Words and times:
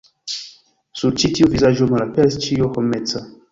Sur 1.01 1.13
ĉi 1.23 1.31
tiu 1.35 1.51
vizaĝo 1.53 1.89
malaperis 1.93 2.41
ĉio 2.49 2.73
homeca. 2.75 3.25